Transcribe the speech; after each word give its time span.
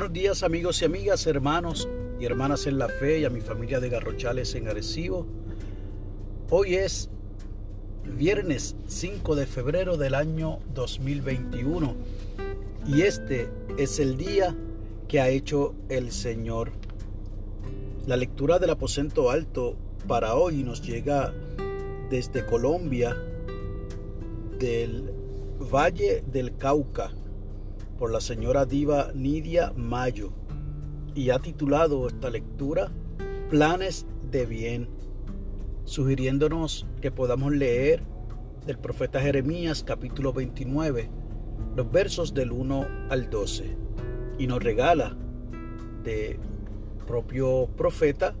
buenos 0.00 0.14
días 0.14 0.42
amigos 0.42 0.80
y 0.80 0.86
amigas, 0.86 1.26
hermanos 1.26 1.86
y 2.18 2.24
hermanas 2.24 2.66
en 2.66 2.78
la 2.78 2.88
fe 2.88 3.18
y 3.18 3.26
a 3.26 3.28
mi 3.28 3.42
familia 3.42 3.80
de 3.80 3.90
Garrochales 3.90 4.54
en 4.54 4.66
Arecibo. 4.66 5.26
Hoy 6.48 6.76
es 6.76 7.10
viernes 8.16 8.76
5 8.86 9.34
de 9.34 9.44
febrero 9.44 9.98
del 9.98 10.14
año 10.14 10.60
2021 10.72 11.94
y 12.86 13.02
este 13.02 13.50
es 13.76 13.98
el 13.98 14.16
día 14.16 14.56
que 15.06 15.20
ha 15.20 15.28
hecho 15.28 15.74
el 15.90 16.12
Señor. 16.12 16.72
La 18.06 18.16
lectura 18.16 18.58
del 18.58 18.70
aposento 18.70 19.30
alto 19.30 19.76
para 20.08 20.34
hoy 20.34 20.62
nos 20.64 20.80
llega 20.80 21.34
desde 22.08 22.46
Colombia, 22.46 23.14
del 24.58 25.12
Valle 25.70 26.24
del 26.26 26.56
Cauca 26.56 27.10
por 28.00 28.10
la 28.10 28.22
señora 28.22 28.64
diva 28.64 29.12
Nidia 29.14 29.74
Mayo 29.76 30.32
y 31.14 31.28
ha 31.28 31.38
titulado 31.38 32.08
esta 32.08 32.30
lectura 32.30 32.90
Planes 33.50 34.06
de 34.30 34.46
Bien, 34.46 34.88
sugiriéndonos 35.84 36.86
que 37.02 37.10
podamos 37.10 37.52
leer 37.52 38.02
del 38.64 38.78
profeta 38.78 39.20
Jeremías 39.20 39.84
capítulo 39.84 40.32
29, 40.32 41.10
los 41.76 41.92
versos 41.92 42.32
del 42.32 42.52
1 42.52 42.86
al 43.10 43.28
12, 43.28 43.76
y 44.38 44.46
nos 44.46 44.64
regala 44.64 45.14
de 46.02 46.38
propio 47.06 47.68
profeta 47.76 48.34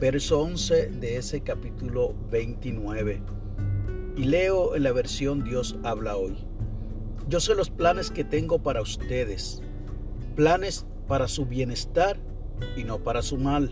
verso 0.00 0.40
11 0.40 0.88
de 0.98 1.16
ese 1.16 1.42
capítulo 1.42 2.12
29. 2.28 3.22
Y 4.16 4.24
leo 4.24 4.74
en 4.74 4.82
la 4.82 4.90
versión 4.90 5.44
Dios 5.44 5.78
habla 5.84 6.16
hoy. 6.16 6.36
Yo 7.28 7.40
sé 7.40 7.54
los 7.54 7.68
planes 7.68 8.10
que 8.10 8.24
tengo 8.24 8.62
para 8.62 8.80
ustedes, 8.80 9.60
planes 10.34 10.86
para 11.06 11.28
su 11.28 11.44
bienestar 11.44 12.18
y 12.74 12.84
no 12.84 13.04
para 13.04 13.20
su 13.20 13.36
mal, 13.36 13.70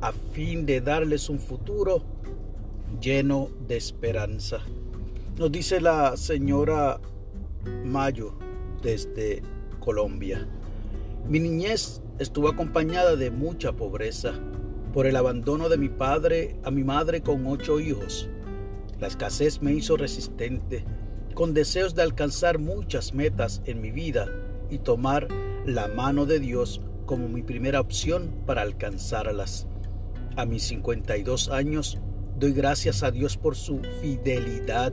a 0.00 0.10
fin 0.32 0.66
de 0.66 0.80
darles 0.80 1.28
un 1.28 1.38
futuro 1.38 2.02
lleno 3.00 3.48
de 3.68 3.76
esperanza. 3.76 4.58
Nos 5.38 5.52
dice 5.52 5.80
la 5.80 6.16
señora 6.16 7.00
Mayo 7.84 8.34
desde 8.82 9.40
Colombia. 9.78 10.48
Mi 11.28 11.38
niñez 11.38 12.02
estuvo 12.18 12.48
acompañada 12.48 13.14
de 13.14 13.30
mucha 13.30 13.72
pobreza 13.72 14.32
por 14.92 15.06
el 15.06 15.14
abandono 15.14 15.68
de 15.68 15.78
mi 15.78 15.90
padre 15.90 16.56
a 16.64 16.72
mi 16.72 16.82
madre 16.82 17.22
con 17.22 17.46
ocho 17.46 17.78
hijos. 17.78 18.28
La 18.98 19.06
escasez 19.06 19.62
me 19.62 19.72
hizo 19.72 19.96
resistente 19.96 20.84
con 21.34 21.52
deseos 21.52 21.94
de 21.94 22.02
alcanzar 22.02 22.58
muchas 22.58 23.12
metas 23.12 23.60
en 23.66 23.80
mi 23.80 23.90
vida 23.90 24.26
y 24.70 24.78
tomar 24.78 25.28
la 25.66 25.88
mano 25.88 26.26
de 26.26 26.38
Dios 26.38 26.80
como 27.06 27.28
mi 27.28 27.42
primera 27.42 27.80
opción 27.80 28.42
para 28.46 28.62
alcanzarlas. 28.62 29.66
A 30.36 30.46
mis 30.46 30.62
52 30.64 31.50
años 31.50 31.98
doy 32.38 32.52
gracias 32.52 33.02
a 33.02 33.10
Dios 33.10 33.36
por 33.36 33.56
su 33.56 33.80
fidelidad, 34.00 34.92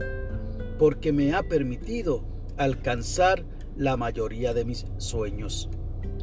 porque 0.78 1.12
me 1.12 1.34
ha 1.34 1.42
permitido 1.42 2.24
alcanzar 2.56 3.44
la 3.76 3.96
mayoría 3.96 4.52
de 4.52 4.64
mis 4.64 4.86
sueños. 4.98 5.70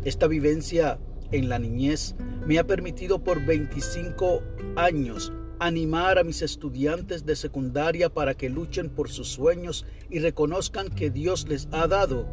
Esta 0.03 0.27
vivencia 0.27 0.99
en 1.31 1.49
la 1.49 1.59
niñez 1.59 2.15
me 2.45 2.59
ha 2.59 2.65
permitido 2.65 3.23
por 3.23 3.45
25 3.45 4.41
años 4.75 5.31
animar 5.59 6.17
a 6.17 6.23
mis 6.23 6.41
estudiantes 6.41 7.25
de 7.25 7.35
secundaria 7.35 8.09
para 8.09 8.33
que 8.33 8.49
luchen 8.49 8.89
por 8.89 9.09
sus 9.09 9.27
sueños 9.27 9.85
y 10.09 10.19
reconozcan 10.19 10.89
que 10.89 11.09
Dios 11.09 11.47
les 11.47 11.67
ha 11.71 11.88
dado 11.88 12.27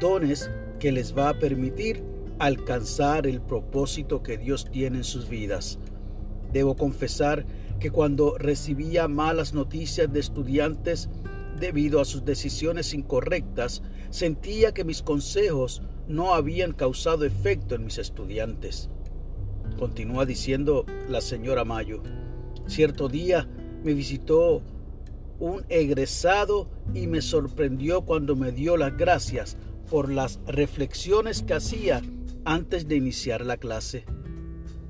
dones 0.00 0.50
que 0.78 0.92
les 0.92 1.16
va 1.16 1.30
a 1.30 1.38
permitir 1.38 2.02
alcanzar 2.38 3.26
el 3.26 3.40
propósito 3.40 4.22
que 4.22 4.36
Dios 4.36 4.66
tiene 4.70 4.98
en 4.98 5.04
sus 5.04 5.28
vidas. 5.28 5.78
Debo 6.52 6.76
confesar 6.76 7.46
que 7.80 7.90
cuando 7.90 8.36
recibía 8.38 9.08
malas 9.08 9.54
noticias 9.54 10.12
de 10.12 10.20
estudiantes 10.20 11.08
debido 11.58 12.00
a 12.00 12.04
sus 12.04 12.24
decisiones 12.24 12.92
incorrectas, 12.92 13.82
sentía 14.10 14.72
que 14.72 14.84
mis 14.84 15.02
consejos 15.02 15.82
no 16.08 16.34
habían 16.34 16.72
causado 16.72 17.24
efecto 17.24 17.74
en 17.74 17.84
mis 17.84 17.98
estudiantes. 17.98 18.90
Continúa 19.78 20.26
diciendo 20.26 20.84
la 21.08 21.20
señora 21.20 21.64
Mayo. 21.64 22.02
Cierto 22.66 23.08
día 23.08 23.48
me 23.84 23.94
visitó 23.94 24.62
un 25.38 25.64
egresado 25.68 26.68
y 26.94 27.06
me 27.06 27.22
sorprendió 27.22 28.02
cuando 28.02 28.36
me 28.36 28.52
dio 28.52 28.76
las 28.76 28.96
gracias 28.96 29.56
por 29.90 30.10
las 30.10 30.40
reflexiones 30.46 31.42
que 31.42 31.54
hacía 31.54 32.02
antes 32.44 32.88
de 32.88 32.96
iniciar 32.96 33.44
la 33.44 33.56
clase. 33.56 34.04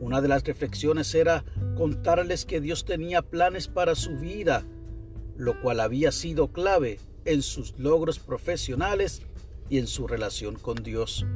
Una 0.01 0.21
de 0.21 0.29
las 0.29 0.45
reflexiones 0.45 1.15
era 1.15 1.45
contarles 1.77 2.45
que 2.45 2.61
Dios 2.61 2.85
tenía 2.85 3.23
planes 3.23 3.69
para 3.69 3.95
su 3.95 4.17
vida, 4.17 4.65
lo 5.37 5.61
cual 5.61 5.81
había 5.81 6.13
sido 6.13 6.49
clave 6.49 6.99
en 7.25 7.43
sus 7.43 7.79
logros 7.79 8.19
profesionales 8.19 9.23
y 9.69 9.79
en 9.79 9.87
su 9.87 10.07
relación 10.07 10.57
con 10.57 10.77
Dios. 10.83 11.27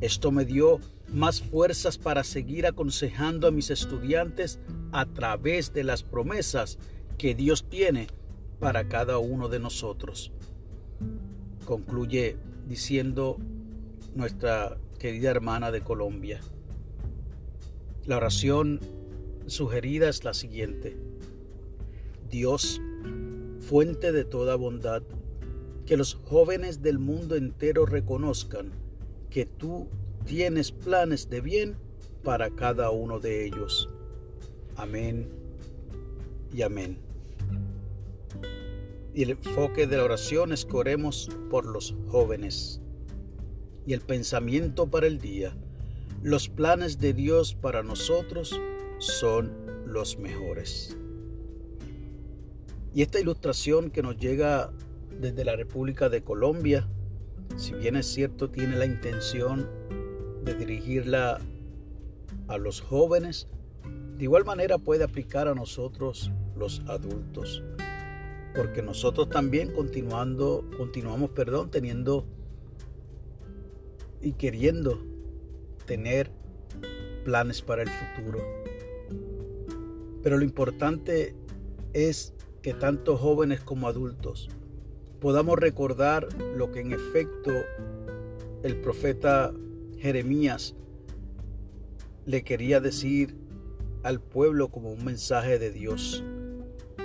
Esto 0.00 0.30
me 0.30 0.44
dio 0.44 0.80
más 1.08 1.42
fuerzas 1.42 1.98
para 1.98 2.24
seguir 2.24 2.66
aconsejando 2.66 3.48
a 3.48 3.50
mis 3.50 3.70
estudiantes 3.70 4.60
a 4.92 5.06
través 5.06 5.72
de 5.72 5.84
las 5.84 6.02
promesas 6.02 6.78
que 7.18 7.34
Dios 7.34 7.68
tiene 7.68 8.08
para 8.58 8.88
cada 8.88 9.18
uno 9.18 9.48
de 9.48 9.58
nosotros. 9.58 10.32
Concluye 11.64 12.36
diciendo 12.66 13.38
nuestra 14.14 14.78
querida 14.98 15.30
hermana 15.30 15.70
de 15.70 15.82
Colombia. 15.82 16.40
La 18.06 18.16
oración 18.16 18.80
sugerida 19.46 20.08
es 20.08 20.24
la 20.24 20.34
siguiente. 20.34 20.96
Dios, 22.28 22.80
fuente 23.60 24.12
de 24.12 24.24
toda 24.24 24.56
bondad, 24.56 25.02
que 25.86 25.96
los 25.96 26.14
jóvenes 26.14 26.82
del 26.82 26.98
mundo 26.98 27.34
entero 27.34 27.86
reconozcan 27.86 28.72
que 29.28 29.46
tú 29.46 29.88
tienes 30.24 30.70
planes 30.70 31.28
de 31.28 31.40
bien 31.40 31.76
para 32.22 32.50
cada 32.50 32.90
uno 32.90 33.20
de 33.20 33.46
ellos. 33.46 33.88
Amén 34.76 35.28
y 36.52 36.62
amén. 36.62 36.98
Y 39.14 39.22
el 39.22 39.30
enfoque 39.30 39.86
de 39.86 39.96
la 39.96 40.04
oración 40.04 40.52
es 40.52 40.64
que 40.64 40.76
oremos 40.76 41.30
por 41.50 41.66
los 41.66 41.94
jóvenes. 42.08 42.80
Y 43.86 43.92
el 43.92 44.00
pensamiento 44.00 44.88
para 44.88 45.06
el 45.06 45.18
día, 45.18 45.56
los 46.22 46.48
planes 46.48 46.98
de 46.98 47.12
Dios 47.12 47.54
para 47.54 47.82
nosotros 47.82 48.60
son 48.98 49.52
los 49.86 50.18
mejores. 50.18 50.96
Y 52.94 53.02
esta 53.02 53.20
ilustración 53.20 53.90
que 53.90 54.02
nos 54.02 54.16
llega 54.16 54.72
desde 55.20 55.44
la 55.44 55.56
República 55.56 56.08
de 56.08 56.22
Colombia, 56.22 56.88
si 57.56 57.72
bien 57.72 57.96
es 57.96 58.06
cierto, 58.06 58.50
tiene 58.50 58.76
la 58.76 58.86
intención 58.86 59.68
de 60.44 60.54
dirigirla 60.54 61.40
a 62.48 62.58
los 62.58 62.80
jóvenes, 62.80 63.48
de 64.20 64.24
igual 64.24 64.44
manera 64.44 64.76
puede 64.76 65.02
aplicar 65.02 65.48
a 65.48 65.54
nosotros 65.54 66.30
los 66.54 66.82
adultos, 66.88 67.64
porque 68.54 68.82
nosotros 68.82 69.30
también 69.30 69.72
continuando, 69.72 70.62
continuamos, 70.76 71.30
perdón, 71.30 71.70
teniendo 71.70 72.26
y 74.20 74.32
queriendo 74.32 75.02
tener 75.86 76.30
planes 77.24 77.62
para 77.62 77.80
el 77.80 77.88
futuro. 77.88 78.40
Pero 80.22 80.36
lo 80.36 80.44
importante 80.44 81.34
es 81.94 82.34
que 82.60 82.74
tanto 82.74 83.16
jóvenes 83.16 83.60
como 83.62 83.88
adultos 83.88 84.50
podamos 85.18 85.58
recordar 85.58 86.28
lo 86.56 86.70
que 86.72 86.80
en 86.80 86.92
efecto 86.92 87.52
el 88.64 88.82
profeta 88.82 89.54
Jeremías 89.96 90.76
le 92.26 92.44
quería 92.44 92.80
decir 92.80 93.40
al 94.02 94.20
pueblo 94.20 94.68
como 94.68 94.92
un 94.92 95.04
mensaje 95.04 95.58
de 95.58 95.70
Dios. 95.70 96.24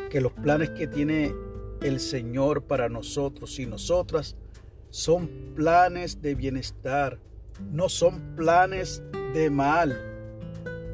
Que 0.09 0.21
los 0.21 0.33
planes 0.33 0.69
que 0.71 0.87
tiene 0.87 1.33
el 1.81 1.99
Señor 1.99 2.63
para 2.63 2.89
nosotros 2.89 3.59
y 3.59 3.65
nosotras 3.65 4.35
son 4.89 5.53
planes 5.55 6.21
de 6.21 6.35
bienestar, 6.35 7.19
no 7.71 7.89
son 7.89 8.35
planes 8.35 9.03
de 9.33 9.49
mal, 9.49 9.89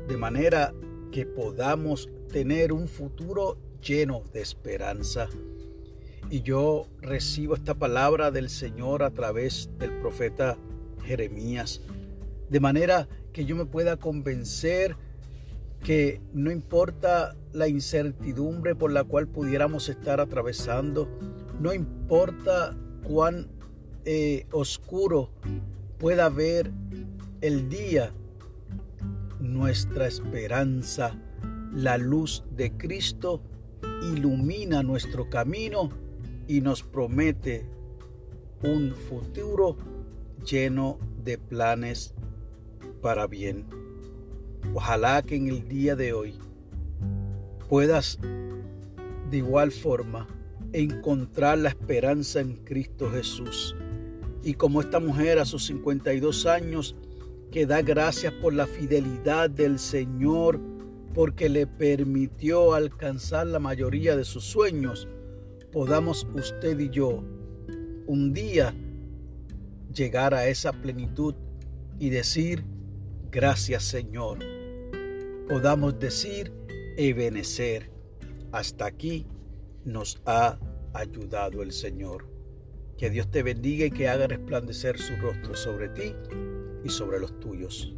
de 0.08 0.18
manera 0.18 0.74
que 1.12 1.26
podamos 1.26 2.10
tener 2.32 2.74
un 2.74 2.88
futuro 2.88 3.58
lleno 3.82 4.24
de 4.34 4.42
esperanza. 4.42 5.30
Y 6.30 6.42
yo 6.42 6.88
recibo 7.02 7.56
esta 7.56 7.76
palabra 7.76 8.32
del 8.32 8.50
Señor 8.50 9.04
a 9.04 9.12
través 9.12 9.70
del 9.78 10.00
profeta 10.00 10.58
Jeremías, 11.04 11.82
de 12.50 12.60
manera 12.60 13.08
que 13.34 13.46
yo 13.46 13.56
me 13.56 13.66
pueda 13.66 13.98
convencer 13.98 14.96
que 15.84 16.22
no 16.34 16.52
importa 16.52 17.36
la 17.54 17.68
incertidumbre 17.68 18.76
por 18.76 18.92
la 18.92 19.04
cual 19.04 19.28
pudiéramos 19.28 19.90
estar 19.90 20.20
atravesando, 20.20 21.10
no 21.60 21.74
importa 21.74 22.76
cuán 23.04 23.48
eh, 24.06 24.46
oscuro 24.52 25.32
pueda 25.98 26.30
ver 26.30 26.72
el 27.42 27.70
día, 27.70 28.14
nuestra 29.40 30.08
esperanza, 30.08 31.20
la 31.74 31.98
luz 31.98 32.44
de 32.52 32.78
Cristo 32.78 33.42
ilumina 34.14 34.84
nuestro 34.84 35.30
camino 35.30 35.90
y 36.48 36.62
nos 36.62 36.84
promete 36.84 37.66
un 38.64 38.94
futuro 38.94 39.78
lleno 40.44 41.00
de 41.24 41.38
planes 41.38 42.14
para 43.02 43.26
bien. 43.28 43.81
Ojalá 44.74 45.22
que 45.22 45.36
en 45.36 45.48
el 45.48 45.68
día 45.68 45.96
de 45.96 46.14
hoy 46.14 46.36
puedas 47.70 48.20
de 49.30 49.38
igual 49.38 49.72
forma 49.72 50.28
encontrar 50.74 51.58
la 51.58 51.70
esperanza 51.70 52.40
en 52.40 52.56
Cristo 52.58 53.10
Jesús. 53.12 53.76
Y 54.44 54.54
como 54.54 54.82
esta 54.82 55.00
mujer 55.00 55.40
a 55.40 55.46
sus 55.46 55.66
52 55.66 56.46
años, 56.46 56.96
que 57.52 57.66
da 57.66 57.82
gracias 57.82 58.34
por 58.34 58.54
la 58.54 58.66
fidelidad 58.66 59.50
del 59.50 59.78
Señor, 59.78 60.60
porque 61.14 61.50
le 61.50 61.68
permitió 61.68 62.74
alcanzar 62.74 63.48
la 63.48 63.60
mayoría 63.60 64.16
de 64.16 64.24
sus 64.24 64.46
sueños, 64.46 65.08
podamos 65.72 66.26
usted 66.34 66.80
y 66.80 66.90
yo 66.90 67.24
un 68.08 68.34
día 68.34 68.74
llegar 69.94 70.34
a 70.34 70.48
esa 70.48 70.72
plenitud 70.72 71.36
y 72.00 72.10
decir, 72.10 72.64
gracias 73.32 73.84
Señor. 73.84 74.40
Podamos 75.48 76.00
decir, 76.00 76.54
Ebenecer, 76.98 77.90
hasta 78.52 78.86
aquí 78.86 79.26
nos 79.86 80.22
ha 80.26 80.60
ayudado 80.94 81.62
el 81.62 81.72
Señor. 81.72 82.28
Que 82.98 83.10
Dios 83.10 83.32
te 83.32 83.42
bendiga 83.42 83.86
y 83.86 83.92
que 83.92 84.08
haga 84.08 84.28
resplandecer 84.28 85.00
su 85.00 85.16
rostro 85.16 85.56
sobre 85.56 85.90
ti 85.90 86.14
y 86.84 86.90
sobre 86.90 87.20
los 87.20 87.40
tuyos. 87.40 87.96